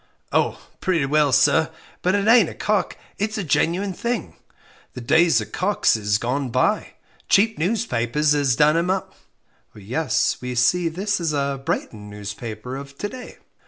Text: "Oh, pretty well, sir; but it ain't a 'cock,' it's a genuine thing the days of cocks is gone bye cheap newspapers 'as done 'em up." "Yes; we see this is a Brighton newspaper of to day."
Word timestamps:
"Oh, 0.31 0.59
pretty 0.79 1.05
well, 1.05 1.31
sir; 1.31 1.69
but 2.01 2.15
it 2.15 2.27
ain't 2.27 2.49
a 2.49 2.55
'cock,' 2.55 2.97
it's 3.19 3.37
a 3.37 3.43
genuine 3.43 3.93
thing 3.93 4.35
the 4.93 4.99
days 4.99 5.39
of 5.41 5.51
cocks 5.51 5.95
is 5.95 6.17
gone 6.17 6.49
bye 6.49 6.95
cheap 7.29 7.59
newspapers 7.59 8.33
'as 8.33 8.55
done 8.55 8.77
'em 8.77 8.89
up." 8.89 9.13
"Yes; 9.75 10.37
we 10.41 10.55
see 10.55 10.89
this 10.89 11.19
is 11.19 11.33
a 11.33 11.61
Brighton 11.63 12.09
newspaper 12.09 12.75
of 12.77 12.97
to 12.97 13.09
day." 13.09 13.37